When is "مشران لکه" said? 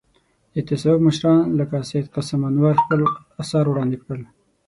1.07-1.77